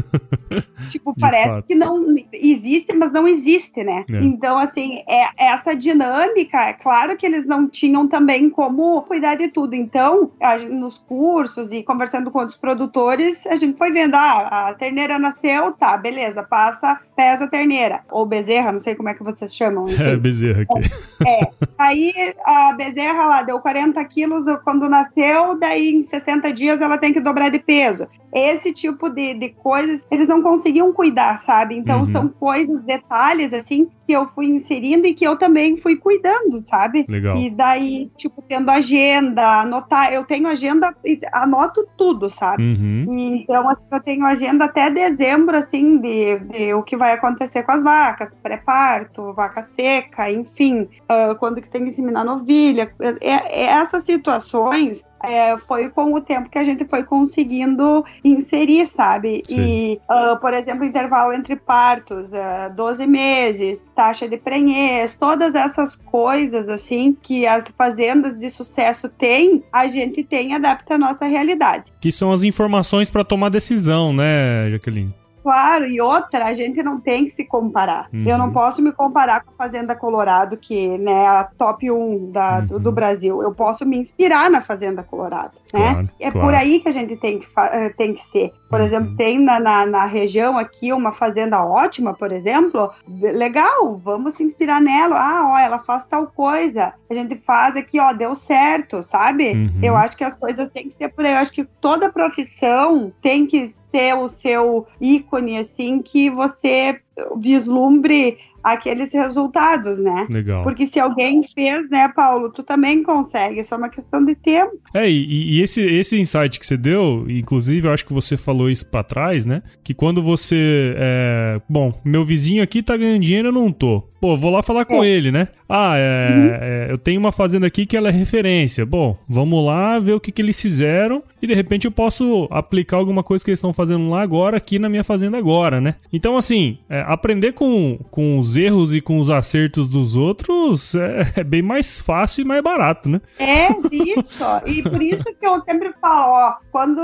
[0.91, 1.67] tipo, parece fato.
[1.67, 4.05] que não existe, mas não existe, né?
[4.09, 4.19] É.
[4.23, 9.49] Então, assim, é, essa dinâmica, é claro que eles não tinham também como cuidar de
[9.49, 9.75] tudo.
[9.75, 15.19] Então, nos cursos e conversando com outros produtores, a gente foi vendo, ah, a terneira
[15.19, 18.01] nasceu, tá, beleza, passa a terneira.
[18.11, 19.89] Ou bezerra, não sei como é que vocês chamam.
[19.89, 20.03] Enfim.
[20.03, 20.81] É, bezerra aqui.
[21.27, 21.51] É.
[21.79, 22.13] Aí
[22.45, 27.21] a bezerra lá deu 40 quilos quando nasceu, daí em 60 dias ela tem que
[27.21, 28.07] dobrar de peso.
[28.33, 31.77] Esse tipo de, de coisas, eles não conseguiam cuidar, sabe?
[31.77, 32.07] Então uhum.
[32.07, 37.05] são coisas, detalhes, assim, que eu fui inserindo e que eu também fui cuidando, sabe?
[37.09, 37.37] Legal.
[37.37, 40.95] E daí, tipo, tendo agenda, anotar, eu tenho agenda,
[41.33, 42.63] anoto tudo, sabe?
[42.63, 43.37] Uhum.
[43.37, 47.73] Então, assim, eu tenho agenda até dezembro, assim, de, de o que vai acontecer com
[47.73, 52.93] as vacas, pré-parto, vaca seca, enfim, uh, quando que tem que inseminar novilha.
[53.01, 58.87] É, é, essas situações é, foi com o tempo que a gente foi conseguindo inserir,
[58.87, 59.43] sabe?
[59.47, 59.61] Sim.
[59.61, 65.55] E, uh, por exemplo, intervalo entre partos, uh, ah, 12 meses, taxa de prenhez, todas
[65.55, 70.99] essas coisas, assim, que as fazendas de sucesso têm, a gente tem e adapta à
[70.99, 71.93] nossa realidade.
[72.01, 75.22] Que são as informações para tomar decisão, né, Jaqueline?
[75.43, 78.09] Claro, e outra, a gente não tem que se comparar.
[78.13, 78.25] Uhum.
[78.27, 82.31] Eu não posso me comparar com a Fazenda Colorado, que né, é a top 1
[82.31, 82.67] da, uhum.
[82.67, 83.43] do, do, Brasil.
[83.43, 85.55] Eu posso me inspirar na Fazenda Colorado.
[85.75, 85.93] Né?
[85.93, 86.47] Claro, é claro.
[86.47, 88.53] por aí que a gente tem que, eh, tem que ser.
[88.71, 88.87] Por uhum.
[88.87, 92.93] exemplo, tem na, na, na, região aqui uma fazenda ótima, por exemplo.
[93.09, 95.17] Legal, vamos se inspirar nela.
[95.17, 96.93] Ah, ó, ela faz tal coisa.
[97.11, 99.53] A gente faz aqui, ó, deu certo, sabe?
[99.53, 99.81] Uhum.
[99.83, 101.33] Eu acho que as coisas têm que ser por aí.
[101.33, 106.99] Eu acho que toda profissão tem que ter o seu ícone, assim, que você
[107.37, 110.27] vislumbre aqueles resultados, né?
[110.31, 110.63] Legal.
[110.63, 114.73] Porque se alguém fez, né, Paulo, tu também consegue, é só uma questão de tempo.
[114.95, 118.71] É, e, e esse, esse insight que você deu, inclusive eu acho que você falou
[118.71, 119.63] isso para trás, né?
[119.83, 120.95] Que quando você.
[120.97, 124.05] É, bom, meu vizinho aqui tá ganhando dinheiro, eu não tô.
[124.23, 125.09] Pô, vou lá falar com é.
[125.09, 125.49] ele, né?
[125.69, 126.51] Ah, é, uhum.
[126.53, 128.87] é, eu tenho uma fazenda aqui que ela é referência.
[128.87, 132.99] Bom, vamos lá ver o que, que eles fizeram e de repente eu posso aplicar
[132.99, 135.97] alguma coisa que eles estão fazendo lá agora aqui na minha fazenda agora, né?
[136.13, 141.33] Então, assim, é, aprender com, com os erros e com os acertos dos outros é,
[141.41, 143.21] é, bem mais fácil e mais barato, né?
[143.39, 144.45] É, isso.
[144.67, 147.01] e por isso que eu sempre falo, ó, quando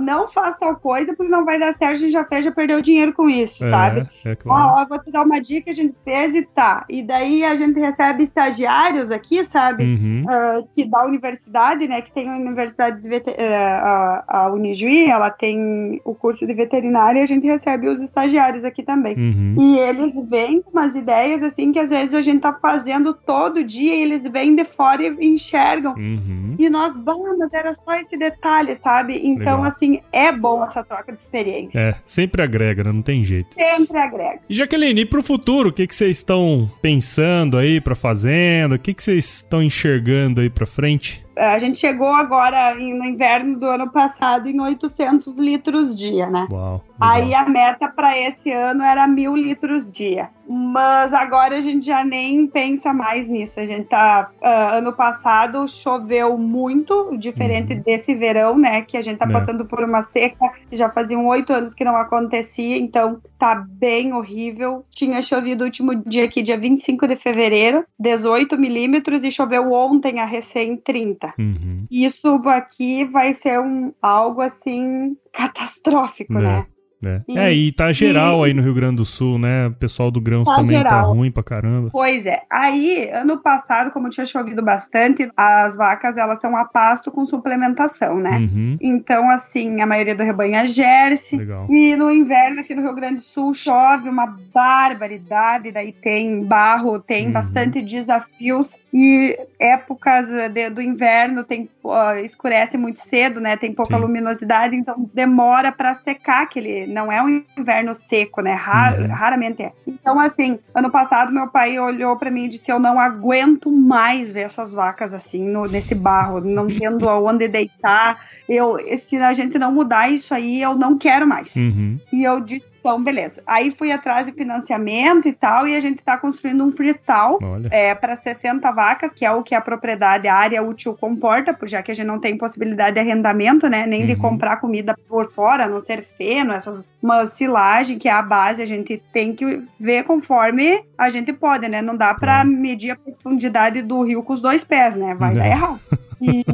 [0.00, 2.80] não faz tal coisa, porque não vai dar certo, a gente já fez, já perdeu
[2.80, 4.08] dinheiro com isso, é, sabe?
[4.24, 4.74] É claro.
[4.74, 6.84] Ó, ó, vou te dar uma dica a gente fez e tá.
[6.88, 9.84] E daí a gente recebe estagiários aqui, sabe?
[9.84, 10.24] Uhum.
[10.24, 12.02] Uh, que da universidade, né?
[12.02, 13.34] Que tem a Universidade de Veter...
[13.34, 18.00] uh, a, a Unijuí, ela tem o curso de veterinária e a gente recebe os
[18.00, 19.16] estagiários aqui também.
[19.16, 19.39] Uhum.
[19.58, 23.64] E eles vêm com umas ideias assim que às vezes a gente tá fazendo todo
[23.64, 25.94] dia e eles vêm de fora e enxergam.
[25.94, 26.56] Uhum.
[26.58, 29.20] E nós, mas era só esse detalhe, sabe?
[29.22, 29.64] Então, Legal.
[29.64, 31.78] assim, é bom essa troca de experiência.
[31.78, 32.92] É, sempre agrega, né?
[32.92, 33.54] Não tem jeito.
[33.54, 34.40] Sempre agrega.
[34.48, 38.74] E Jaqueline, e pro futuro, o que, que vocês estão pensando aí pra fazenda?
[38.74, 41.24] O que, que vocês estão enxergando aí pra frente?
[41.40, 46.46] A gente chegou agora no inverno do ano passado em 800 litros dia, né?
[46.50, 50.28] Uau, Aí a meta para esse ano era mil litros dia.
[50.46, 53.58] Mas agora a gente já nem pensa mais nisso.
[53.58, 54.30] A gente tá.
[54.42, 57.82] Uh, ano passado choveu muito, diferente uhum.
[57.82, 58.82] desse verão, né?
[58.82, 59.32] Que a gente tá é.
[59.32, 64.12] passando por uma seca que já faziam oito anos que não acontecia, então tá bem
[64.12, 64.84] horrível.
[64.90, 70.18] Tinha chovido o último dia aqui, dia 25 de fevereiro, 18 milímetros, e choveu ontem
[70.18, 71.29] a recém 30.
[71.38, 71.86] Uhum.
[71.90, 76.42] Isso aqui vai ser um, algo assim catastrófico, é.
[76.42, 76.66] né?
[77.04, 77.22] É.
[77.26, 79.68] E, é, e tá geral aí no Rio Grande do Sul, né?
[79.68, 81.02] O pessoal do Grãos tá também tá geral.
[81.02, 81.88] tá ruim pra caramba.
[81.90, 82.42] Pois é.
[82.50, 88.18] Aí, ano passado, como tinha chovido bastante, as vacas, elas são a pasto com suplementação,
[88.18, 88.36] né?
[88.36, 88.76] Uhum.
[88.80, 91.38] Então, assim, a maioria do rebanho é Jersey.
[91.38, 91.66] Legal.
[91.70, 97.00] E no inverno aqui no Rio Grande do Sul chove uma barbaridade, daí tem barro,
[97.00, 97.32] tem uhum.
[97.32, 98.78] bastante desafios.
[98.92, 103.56] E épocas de, do inverno tem uh, escurece muito cedo, né?
[103.56, 104.02] Tem pouca Sim.
[104.02, 108.52] luminosidade, então demora para secar aquele não é um inverno seco, né?
[108.52, 109.08] Rar, uhum.
[109.08, 109.72] Raramente é.
[109.86, 114.30] Então, assim, ano passado meu pai olhou para mim e disse: Eu não aguento mais
[114.30, 118.26] ver essas vacas assim, no, nesse barro, não tendo aonde deitar.
[118.48, 121.56] Eu, se a gente não mudar isso aí, eu não quero mais.
[121.56, 121.98] Uhum.
[122.12, 123.42] E eu disse então, beleza.
[123.46, 127.38] Aí fui atrás de financiamento e tal, e a gente tá construindo um freestyle
[127.70, 131.82] é, para 60 vacas, que é o que a propriedade, a área útil comporta, já
[131.82, 133.86] que a gente não tem possibilidade de arrendamento, né?
[133.86, 134.06] Nem uhum.
[134.08, 138.22] de comprar comida por fora, a não ser feno, essas uma silagem, que é a
[138.22, 141.80] base, a gente tem que ver conforme a gente pode, né?
[141.80, 145.14] Não dá para medir a profundidade do rio com os dois pés, né?
[145.14, 145.42] Vai não.
[145.42, 145.80] dar errado.
[146.22, 146.44] E,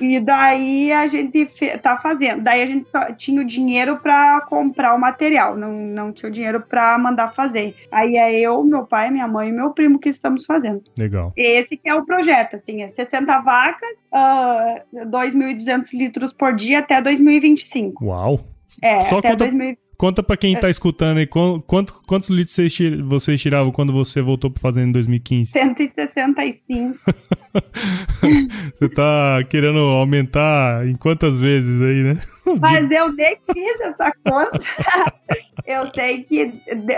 [0.00, 1.46] e daí a gente
[1.82, 2.42] tá fazendo.
[2.42, 6.60] Daí a gente tinha o dinheiro para comprar o material, não, não tinha o dinheiro
[6.60, 7.74] para mandar fazer.
[7.90, 10.82] Aí é eu, meu pai, minha mãe e meu primo que estamos fazendo.
[10.98, 11.32] Legal.
[11.36, 17.00] Esse que é o projeto, assim, é 60 vacas, uh, 2.200 litros por dia até
[17.00, 18.04] 2025.
[18.04, 18.40] Uau!
[18.82, 19.83] É, só até conta, 2025.
[19.96, 22.56] Conta pra quem tá escutando aí, quanto, quantos litros
[23.04, 25.52] vocês tiravam quando você voltou pra fazenda em 2015?
[25.52, 26.94] 165.
[28.74, 32.20] você tá querendo aumentar em quantas vezes aí, né?
[32.60, 34.58] Mas eu nem fiz essa conta.
[35.66, 36.52] eu sei que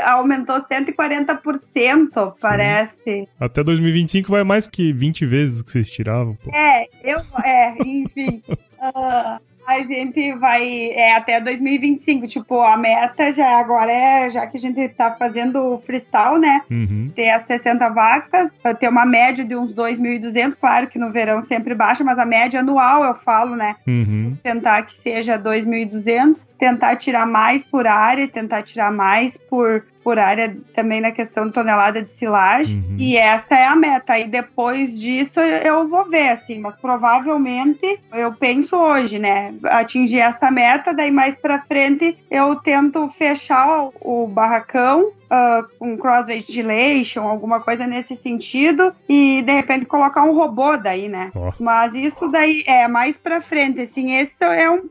[0.05, 3.29] aumentou 140%, parece.
[3.39, 6.37] Até 2025 vai mais que 20 vezes o que vocês tiravam.
[6.37, 6.51] Pô.
[6.55, 8.43] É, eu, é, enfim.
[8.49, 12.27] Uh, a gente vai é, até 2025.
[12.27, 16.63] Tipo, a meta já agora é, já que a gente tá fazendo o freestyle, né?
[16.71, 17.11] Uhum.
[17.15, 20.55] Ter as 60 vacas, ter uma média de uns 2.200.
[20.59, 23.77] Claro que no verão sempre baixa, mas a média anual eu falo, né?
[23.87, 24.37] Uhum.
[24.43, 30.57] Tentar que seja 2.200, tentar tirar mais por área, tentar tirar mais por por área
[30.73, 32.77] também na questão de tonelada de silagem.
[32.77, 32.97] Uhum.
[32.97, 34.17] E essa é a meta.
[34.17, 39.53] E depois disso eu vou ver, assim, mas provavelmente eu penso hoje, né?
[39.65, 46.29] Atingir essa meta, daí mais pra frente eu tento fechar o barracão Uh, um cross
[46.29, 51.33] ventilation, alguma coisa nesse sentido, e de repente colocar um robô daí, né?
[51.35, 51.53] Oh.
[51.59, 54.89] Mas isso daí é mais pra frente, assim, esse é um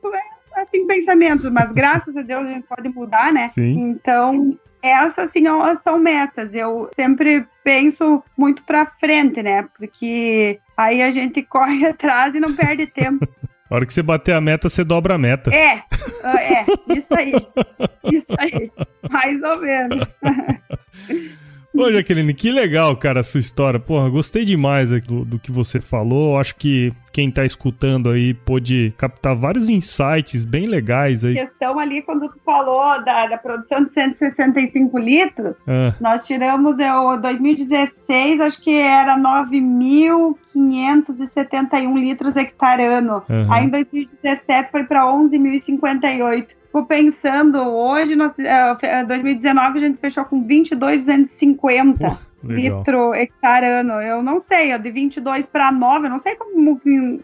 [0.54, 3.48] assim pensamento, mas graças a Deus a gente pode mudar, né?
[3.48, 3.80] Sim.
[3.80, 5.44] Então essas sim
[5.84, 6.54] são metas.
[6.54, 9.68] Eu sempre penso muito para frente, né?
[9.78, 13.28] Porque aí a gente corre atrás e não perde tempo.
[13.70, 15.54] A hora que você bater a meta, você dobra a meta.
[15.54, 15.84] É,
[16.24, 17.34] é, isso aí.
[18.04, 18.72] Isso aí.
[19.10, 20.18] Mais ou menos.
[21.76, 23.80] Ô, Jaqueline, que legal, cara, a sua história.
[23.80, 26.40] Porra, gostei demais do, do que você falou.
[26.40, 31.38] Acho que quem tá escutando aí pôde captar vários insights bem legais aí.
[31.38, 35.94] A questão ali, quando tu falou da, da produção de 165 litros, ah.
[36.00, 43.22] nós tiramos, eu, 2016, acho que era 9.571 litros hectare ano.
[43.30, 43.52] Uhum.
[43.52, 50.26] Aí em 2017 foi para 11.058 fico pensando, hoje, nós, uh, 2019, a gente fechou
[50.26, 53.94] com 22,250 litro hectare ano.
[53.94, 56.80] Eu não sei, de 22 para 9, eu não sei como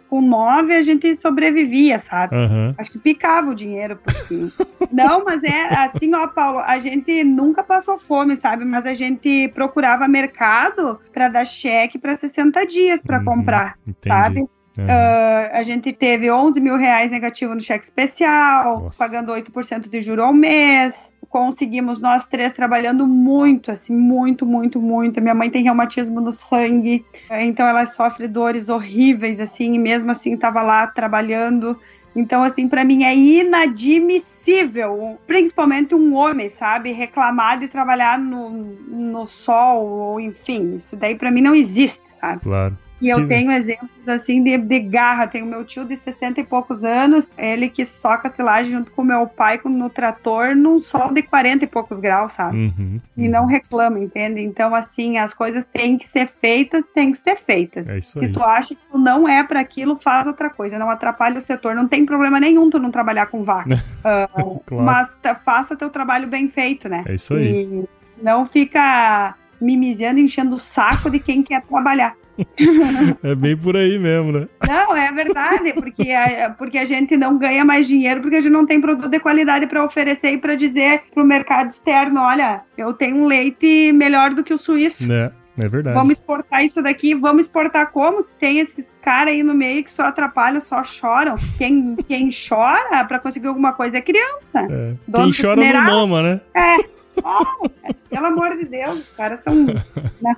[0.09, 2.35] com 9 a gente sobrevivia, sabe?
[2.35, 2.73] Uhum.
[2.77, 4.51] Acho que picava o dinheiro por fim.
[4.91, 8.65] não, mas é assim, ó, Paulo, a gente nunca passou fome, sabe?
[8.65, 13.25] Mas a gente procurava mercado para dar cheque para 60 dias para uhum.
[13.25, 14.07] comprar, Entendi.
[14.07, 14.49] sabe?
[14.77, 14.85] Uhum.
[14.85, 18.97] Uh, a gente teve 11 mil reais negativo no cheque especial, Nossa.
[18.97, 21.13] pagando 8% de juro ao mês.
[21.29, 25.21] Conseguimos nós três trabalhando muito, assim, muito, muito, muito.
[25.21, 30.33] Minha mãe tem reumatismo no sangue, então ela sofre dores horríveis, assim, e mesmo assim
[30.33, 31.79] estava lá trabalhando.
[32.13, 39.25] Então, assim, para mim é inadmissível, principalmente um homem, sabe, reclamar de trabalhar no, no
[39.25, 42.41] sol, ou enfim, isso daí para mim não existe, sabe?
[42.41, 42.77] Claro.
[43.01, 45.27] E eu tenho exemplos assim de, de garra.
[45.27, 49.25] Tenho meu tio de 60 e poucos anos, ele que soca silagem junto com meu
[49.27, 52.57] pai no trator num sol de 40 e poucos graus, sabe?
[52.57, 54.41] Uhum, e não reclama, entende?
[54.41, 57.87] Então, assim, as coisas têm que ser feitas, têm que ser feitas.
[57.87, 58.31] É isso Se aí.
[58.31, 60.77] tu acha que tu não é para aquilo, faz outra coisa.
[60.77, 61.75] Não atrapalha o setor.
[61.75, 63.75] Não tem problema nenhum tu não trabalhar com vaca.
[63.75, 64.83] uh, claro.
[64.83, 65.09] Mas
[65.43, 67.03] faça teu trabalho bem feito, né?
[67.07, 67.63] É isso aí.
[67.81, 67.89] E
[68.21, 72.15] não fica mimizando, enchendo o saco de quem quer trabalhar.
[73.23, 74.47] é bem por aí mesmo, né?
[74.67, 78.51] Não, é verdade, porque a, porque a gente não ganha mais dinheiro porque a gente
[78.51, 82.61] não tem produto de qualidade para oferecer e para dizer para o mercado externo: olha,
[82.77, 85.11] eu tenho um leite melhor do que o suíço.
[85.11, 85.31] É.
[85.59, 85.95] É verdade.
[85.95, 87.13] Vamos exportar isso daqui.
[87.13, 88.21] Vamos exportar como?
[88.21, 91.35] Se tem esses caras aí no meio que só atrapalham, só choram.
[91.57, 94.67] Quem, quem chora para conseguir alguma coisa é criança.
[94.69, 94.95] É.
[95.13, 96.41] Quem chora não mama, né?
[96.55, 96.77] É.
[97.23, 97.69] Oh,
[98.09, 99.53] pelo amor de Deus, os caras são.
[100.21, 100.35] Né?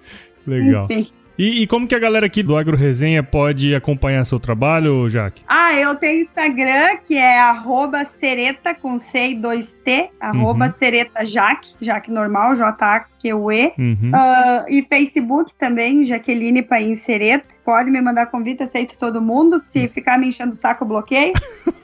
[0.47, 0.85] Legal.
[0.89, 1.07] Enfim.
[1.37, 5.41] E, e, como que a galera aqui do Agro Resenha pode acompanhar seu trabalho, Jaque?
[5.47, 10.73] Ah, eu tenho Instagram, que é arroba sereta com C e 2T, arroba uhum.
[10.77, 13.73] sereta Jaque, Jaque normal, J-A-Q-U-E.
[13.77, 14.11] Uhum.
[14.13, 17.52] Uh, e Facebook também, Jaqueline Paim Sereta.
[17.63, 19.61] Pode me mandar convite, aceito todo mundo.
[19.63, 19.89] Se uhum.
[19.89, 21.33] ficar me enchendo o saco, bloqueio.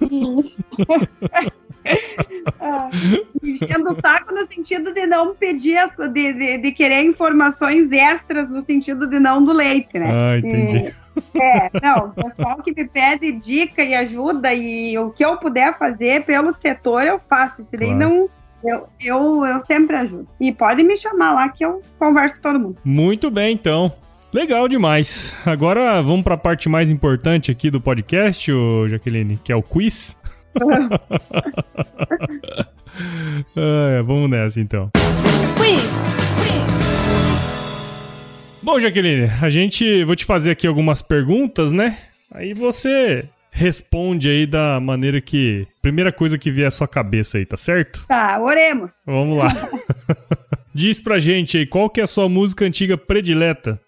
[2.59, 2.89] ah,
[3.41, 5.79] enchendo o saco no sentido de não pedir,
[6.11, 10.11] de, de, de, querer informações extras no sentido de não do leite, né?
[10.11, 10.93] Ah, entendi.
[11.33, 15.37] E, é, não, o pessoal que me pede dica e ajuda e o que eu
[15.37, 17.63] puder fazer pelo setor eu faço.
[17.63, 18.09] Se daí claro.
[18.09, 18.29] não
[18.63, 20.27] eu, eu, eu sempre ajudo.
[20.39, 22.77] E pode me chamar lá que eu converso com todo mundo.
[22.83, 23.93] Muito bem, então.
[24.31, 25.35] Legal demais.
[25.43, 28.51] Agora vamos para a parte mais importante aqui do podcast,
[28.87, 30.21] Jaqueline, que é o quiz.
[33.57, 34.91] ah, vamos nessa então.
[38.61, 41.97] Bom, Jaqueline, a gente vou te fazer aqui algumas perguntas, né?
[42.31, 45.65] Aí você responde aí da maneira que.
[45.81, 48.05] Primeira coisa que vier à sua cabeça aí, tá certo?
[48.07, 49.01] Tá, oremos.
[49.07, 49.47] Vamos lá.
[50.71, 53.81] Diz pra gente aí, qual que é a sua música antiga predileta?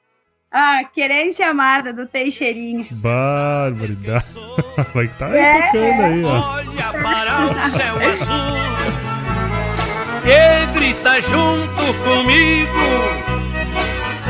[0.51, 2.85] Ah, Querência Amada, do Teixeirinho.
[2.91, 4.35] Barbaridade.
[4.93, 5.67] Vai estar tá é.
[5.67, 6.55] tocando aí, ó.
[6.55, 9.01] Olha para o céu azul
[10.25, 12.71] e grita junto comigo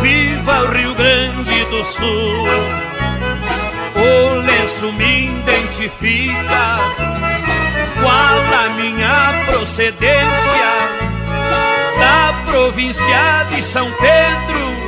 [0.02, 2.48] Viva o Rio Grande do Sul
[3.96, 6.78] O lenço me identifica
[8.02, 10.72] Qual a minha procedência
[12.00, 14.81] Da província de São Pedro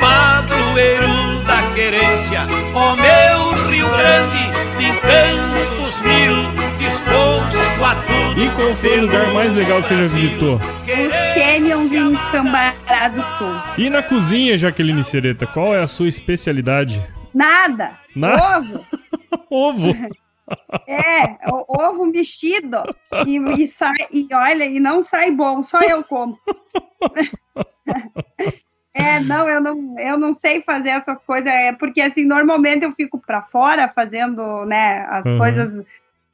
[0.00, 6.34] padroeiro da querência, ó meu Rio Grande, de encantos mil,
[6.78, 8.40] disposto a tudo.
[8.40, 10.58] E qual foi o lugar mais legal que você já visitou?
[11.34, 13.54] Canyons em Cambará do Sul.
[13.78, 17.06] E na cozinha, Jaqueline Sereta, qual é a sua especialidade?
[17.34, 17.98] Nada.
[18.16, 18.56] Na...
[18.56, 18.84] Ovo.
[19.50, 19.94] Ovo.
[20.88, 22.78] É, ovo mexido
[23.24, 26.36] e, e, sai, e olha, e não sai bom, só eu como.
[29.00, 32.92] É, não, eu não, eu não sei fazer essas coisas, é porque assim, normalmente eu
[32.92, 35.38] fico para fora fazendo, né, as uhum.
[35.38, 35.84] coisas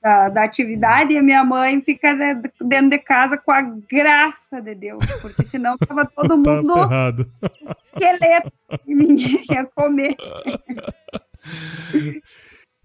[0.03, 2.15] da, da, atividade e a minha mãe fica
[2.61, 7.27] dentro de casa com a graça de Deus, porque senão tava todo mundo ferrado.
[7.87, 8.53] esqueleto
[8.87, 10.17] e ninguém ia comer.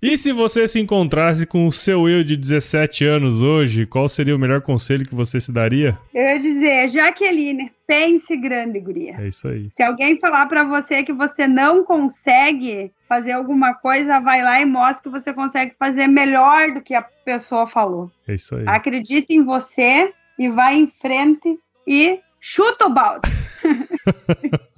[0.01, 4.35] E se você se encontrasse com o seu eu de 17 anos hoje, qual seria
[4.35, 5.95] o melhor conselho que você se daria?
[6.11, 9.15] Eu ia dizer, Jaqueline, pense grande, guria.
[9.19, 9.69] É isso aí.
[9.69, 14.65] Se alguém falar para você que você não consegue fazer alguma coisa, vai lá e
[14.65, 18.09] mostra que você consegue fazer melhor do que a pessoa falou.
[18.27, 18.63] É isso aí.
[18.65, 23.29] Acredite em você e vai em frente e chuta o balde.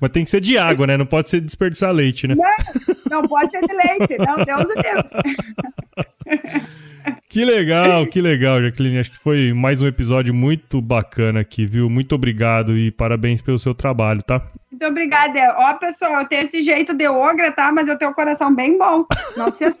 [0.00, 0.96] Mas tem que ser de água, né?
[0.96, 2.34] Não pode ser desperdiçar leite, né?
[2.34, 4.18] Não, não pode ser de leite.
[4.18, 5.04] Não, Deus o Deus.
[7.28, 8.98] Que legal, que legal, Jaqueline.
[8.98, 11.88] Acho que foi mais um episódio muito bacana aqui, viu?
[11.88, 14.42] Muito obrigado e parabéns pelo seu trabalho, tá?
[14.70, 15.54] Muito obrigada.
[15.56, 17.72] Ó, pessoal, eu tenho esse jeito de ogra, tá?
[17.72, 19.04] Mas eu tenho o coração bem bom.
[19.36, 19.64] Não se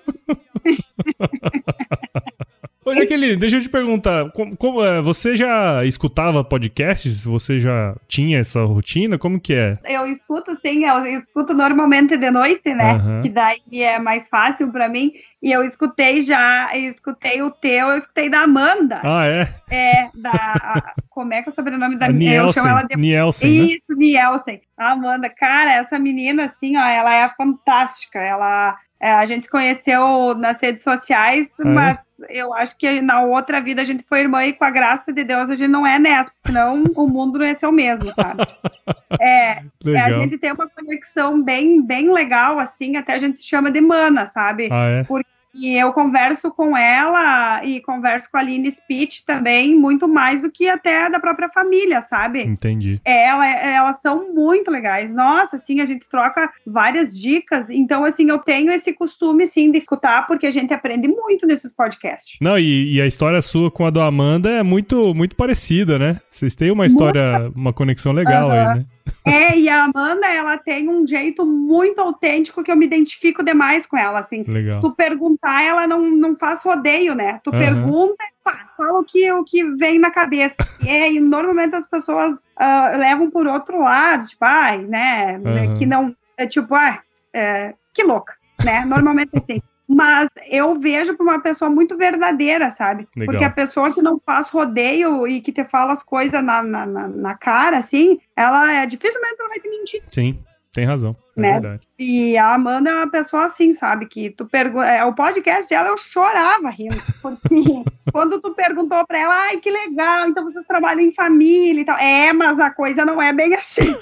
[3.10, 4.30] Ô, Jaqueline, deixa eu te perguntar.
[4.30, 7.24] Como, como, é, você já escutava podcasts?
[7.24, 9.18] Você já tinha essa rotina?
[9.18, 9.78] Como que é?
[9.84, 10.84] Eu escuto, sim.
[10.84, 12.94] Eu escuto normalmente de noite, né?
[12.94, 13.22] Uhum.
[13.22, 15.12] Que daí é mais fácil para mim.
[15.42, 19.00] E eu escutei já, eu escutei o teu, eu escutei da Amanda.
[19.02, 19.48] Ah, é?
[19.70, 20.94] É, da.
[21.08, 22.34] como é que é o sobrenome da menina?
[22.34, 22.96] Eu chamo ela de.
[22.96, 23.64] Nielsen, né?
[23.74, 24.04] Isso, né?
[24.04, 24.60] Nielsen.
[24.76, 25.28] A Amanda.
[25.30, 28.20] Cara, essa menina, assim, ó, ela é fantástica.
[28.20, 28.76] Ela.
[29.00, 31.64] É, a gente se conheceu nas redes sociais, é?
[31.64, 31.98] mas
[32.28, 35.24] eu acho que na outra vida a gente foi irmã e com a graça de
[35.24, 38.42] Deus a gente não é nessa, senão o mundo não ia ser o mesmo, sabe?
[39.20, 43.44] É, é, a gente tem uma conexão bem, bem legal, assim, até a gente se
[43.44, 44.68] chama de mana, sabe?
[44.70, 45.04] Ah, é?
[45.04, 50.42] Porque e eu converso com ela e converso com a Aline Spitz também, muito mais
[50.42, 52.42] do que até da própria família, sabe?
[52.42, 53.00] Entendi.
[53.04, 55.12] É, ela, elas são muito legais.
[55.12, 57.68] Nossa, assim, a gente troca várias dicas.
[57.68, 61.72] Então, assim, eu tenho esse costume, sim, de escutar, porque a gente aprende muito nesses
[61.72, 62.36] podcasts.
[62.40, 66.20] Não, e, e a história sua com a do Amanda é muito, muito parecida, né?
[66.30, 68.52] Vocês têm uma história, uma conexão legal uhum.
[68.52, 68.86] aí, né?
[69.24, 73.86] É, e a Amanda, ela tem um jeito muito autêntico que eu me identifico demais
[73.86, 74.42] com ela, assim.
[74.42, 74.80] Legal.
[74.80, 77.40] Tu perguntar, ela não, não faz rodeio, né?
[77.44, 77.58] Tu uhum.
[77.58, 80.56] pergunta e pá, fala o que, o que vem na cabeça.
[80.86, 85.38] É, e normalmente as pessoas uh, levam por outro lado, tipo, ai, né?
[85.38, 85.74] Uhum.
[85.74, 87.00] Que não, é tipo, ah,
[87.34, 88.34] é, que louca,
[88.64, 88.84] né?
[88.84, 89.62] Normalmente assim
[89.92, 93.08] mas eu vejo para uma pessoa muito verdadeira, sabe?
[93.16, 93.32] Legal.
[93.32, 96.86] Porque a pessoa que não faz rodeio e que te fala as coisas na, na,
[96.86, 100.02] na, na cara, assim, ela é dificilmente ela vai te mentir.
[100.08, 100.38] Sim.
[100.72, 101.16] Tem razão.
[101.40, 101.52] É né?
[101.52, 101.88] Verdade.
[101.98, 104.06] E a Amanda é uma pessoa assim, sabe?
[104.06, 104.86] Que tu pergunta.
[104.86, 106.96] É, o podcast dela eu chorava rindo.
[107.20, 107.44] Porque
[108.12, 111.98] quando tu perguntou pra ela, ai, que legal, então vocês trabalham em família e tal.
[111.98, 113.82] É, mas a coisa não é bem assim.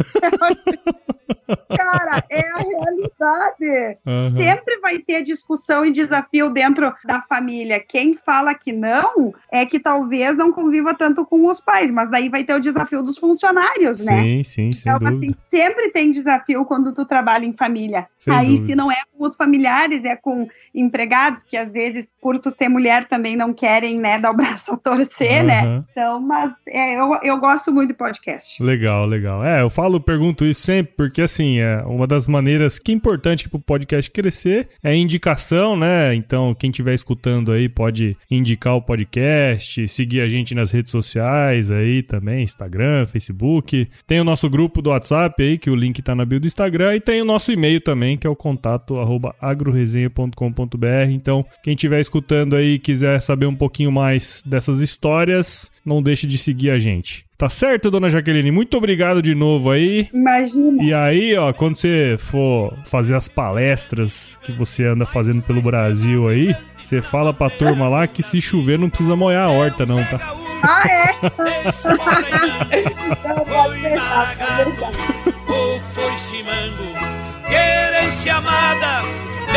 [1.76, 3.98] Cara, é a realidade.
[4.06, 4.36] Uhum.
[4.36, 7.80] Sempre vai ter discussão e desafio dentro da família.
[7.80, 12.28] Quem fala que não é que talvez não conviva tanto com os pais, mas daí
[12.28, 14.20] vai ter o desafio dos funcionários, né?
[14.20, 18.06] Sim, sim, sem então, assim, sempre tem desafio quando tu trabalha em família.
[18.18, 18.66] Sem Aí, dúvida.
[18.66, 22.68] se não é com os familiares, é com empregados, que às vezes, por tu ser
[22.68, 25.46] mulher, também não querem, né, dar o braço a torcer, uhum.
[25.46, 25.84] né?
[25.90, 28.62] Então, mas é, eu, eu gosto muito de podcast.
[28.62, 29.44] Legal, legal.
[29.44, 33.48] É, eu falo, pergunto isso sempre, porque assim, é uma das maneiras que é importante
[33.48, 36.14] para o podcast crescer é indicação, né?
[36.14, 41.70] Então, quem estiver escutando aí pode indicar o podcast, seguir a gente nas redes sociais
[41.70, 43.88] aí também, Instagram, Facebook.
[44.06, 46.94] Tem o nosso grupo do WhatsApp aí, que o link tá na bio do Instagram,
[46.94, 51.10] e tem o nosso e-mail também, que é o contato arroba agroresenha.com.br.
[51.10, 56.26] Então, quem estiver escutando aí e quiser saber um pouquinho mais dessas histórias, não deixe
[56.26, 57.28] de seguir a gente.
[57.38, 58.50] Tá certo, dona Jaqueline?
[58.50, 60.08] Muito obrigado de novo aí.
[60.12, 60.82] Imagina.
[60.82, 66.28] E aí, ó, quando você for fazer as palestras que você anda fazendo pelo Brasil
[66.28, 70.02] aí, você fala pra turma lá que se chover não precisa molhar a horta, não,
[70.06, 70.34] tá?
[70.64, 71.14] Ah, é?
[73.12, 75.17] então, pode deixar, pode deixar.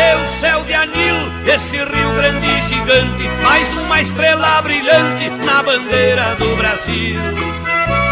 [0.02, 6.56] Meu céu de anil, esse Rio Grande gigante, mais uma estrela brilhante na bandeira do
[6.56, 7.20] Brasil.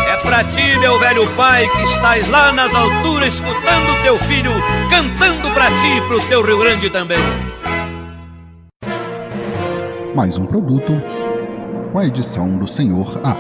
[0.07, 4.51] É pra ti, meu velho pai, que estás lá nas alturas, escutando teu filho,
[4.91, 7.17] cantando pra ti e pro teu Rio Grande também.
[10.13, 11.01] Mais um produto
[11.91, 13.35] com a edição do Senhor A.